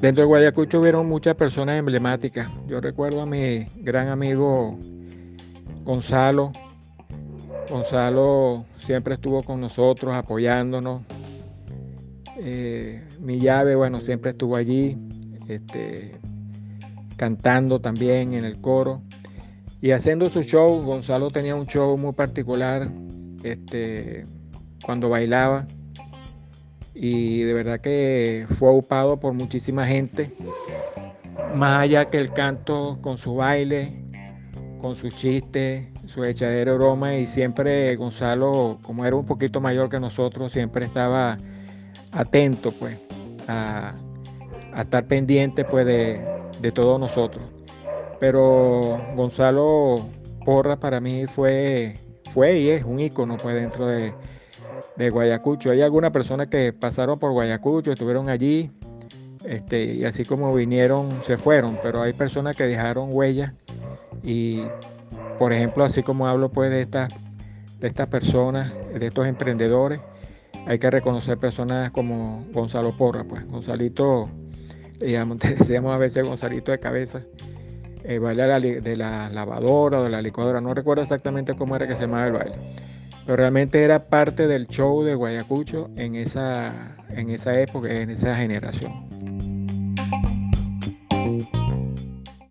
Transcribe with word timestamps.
Dentro 0.00 0.22
de 0.22 0.28
Guayacucho 0.28 0.80
hubieron 0.80 1.06
muchas 1.06 1.34
personas 1.34 1.78
emblemáticas. 1.78 2.48
Yo 2.66 2.80
recuerdo 2.80 3.20
a 3.20 3.26
mi 3.26 3.66
gran 3.76 4.08
amigo 4.08 4.78
Gonzalo. 5.84 6.52
Gonzalo 7.68 8.64
siempre 8.78 9.14
estuvo 9.14 9.42
con 9.42 9.60
nosotros 9.60 10.14
apoyándonos. 10.14 11.02
Eh, 12.38 13.06
mi 13.20 13.40
llave, 13.40 13.74
bueno, 13.74 14.00
siempre 14.00 14.30
estuvo 14.30 14.56
allí, 14.56 14.96
este, 15.48 16.18
cantando 17.18 17.82
también 17.82 18.32
en 18.32 18.46
el 18.46 18.58
coro 18.58 19.02
y 19.82 19.90
haciendo 19.90 20.30
su 20.30 20.40
show. 20.40 20.82
Gonzalo 20.82 21.30
tenía 21.30 21.54
un 21.54 21.66
show 21.66 21.98
muy 21.98 22.14
particular 22.14 22.88
este, 23.42 24.24
cuando 24.82 25.10
bailaba 25.10 25.66
y 26.94 27.42
de 27.42 27.54
verdad 27.54 27.80
que 27.80 28.46
fue 28.58 28.68
ocupado 28.68 29.18
por 29.18 29.32
muchísima 29.32 29.86
gente, 29.86 30.30
más 31.54 31.82
allá 31.82 32.10
que 32.10 32.18
el 32.18 32.32
canto 32.32 32.98
con 33.00 33.18
su 33.18 33.36
baile, 33.36 34.02
con 34.80 34.96
sus 34.96 35.14
chistes, 35.14 35.86
su 36.06 36.24
echadera 36.24 36.72
de 36.72 36.78
broma 36.78 37.16
y 37.16 37.26
siempre 37.26 37.94
Gonzalo, 37.96 38.78
como 38.82 39.04
era 39.04 39.14
un 39.14 39.26
poquito 39.26 39.60
mayor 39.60 39.88
que 39.88 40.00
nosotros, 40.00 40.52
siempre 40.52 40.86
estaba 40.86 41.36
atento 42.12 42.72
pues 42.72 42.98
a, 43.46 43.94
estar 44.76 45.04
pendiente 45.06 45.64
pues 45.64 45.86
de, 45.86 46.20
de 46.60 46.72
todos 46.72 46.98
nosotros. 46.98 47.44
Pero 48.18 49.00
Gonzalo 49.14 50.06
Porra 50.44 50.76
para 50.78 51.00
mí 51.00 51.26
fue, 51.26 51.94
fue 52.32 52.58
y 52.58 52.70
es 52.70 52.84
un 52.84 53.00
ícono 53.00 53.36
pues 53.36 53.54
dentro 53.54 53.86
de, 53.86 54.12
de 54.96 55.10
Guayacucho. 55.10 55.70
Hay 55.70 55.82
algunas 55.82 56.10
personas 56.10 56.48
que 56.48 56.72
pasaron 56.72 57.18
por 57.18 57.32
Guayacucho, 57.32 57.92
estuvieron 57.92 58.28
allí, 58.28 58.70
este, 59.44 59.84
y 59.84 60.04
así 60.04 60.24
como 60.24 60.54
vinieron, 60.54 61.22
se 61.22 61.38
fueron, 61.38 61.78
pero 61.82 62.02
hay 62.02 62.12
personas 62.12 62.56
que 62.56 62.64
dejaron 62.64 63.08
huellas 63.10 63.52
y, 64.22 64.64
por 65.38 65.52
ejemplo, 65.52 65.84
así 65.84 66.02
como 66.02 66.26
hablo 66.26 66.50
pues 66.50 66.70
de 66.70 66.82
estas, 66.82 67.12
de 67.78 67.88
estas 67.88 68.08
personas, 68.08 68.72
de 68.92 69.06
estos 69.06 69.26
emprendedores, 69.26 70.00
hay 70.66 70.78
que 70.78 70.90
reconocer 70.90 71.38
personas 71.38 71.90
como 71.90 72.44
Gonzalo 72.52 72.96
Porra, 72.96 73.24
pues. 73.24 73.46
Gonzalito, 73.48 74.28
decíamos 74.98 75.94
a 75.94 75.98
veces 75.98 76.26
Gonzalito 76.26 76.70
de 76.70 76.78
cabeza, 76.78 77.22
eh, 78.04 78.18
baile 78.18 78.80
de 78.80 78.96
la 78.96 79.30
lavadora 79.30 80.00
o 80.00 80.04
de 80.04 80.10
la 80.10 80.20
licuadora, 80.20 80.60
no 80.60 80.74
recuerdo 80.74 81.02
exactamente 81.02 81.54
cómo 81.54 81.76
era 81.76 81.86
que 81.86 81.96
se 81.96 82.02
llamaba 82.02 82.26
el 82.26 82.32
baile 82.32 82.56
pero 83.30 83.42
realmente 83.42 83.80
era 83.80 84.00
parte 84.08 84.48
del 84.48 84.66
show 84.66 85.04
de 85.04 85.14
Guayacucho 85.14 85.88
en 85.94 86.16
esa, 86.16 86.96
en 87.10 87.30
esa 87.30 87.60
época, 87.60 87.88
en 87.88 88.10
esa 88.10 88.34
generación. 88.34 89.08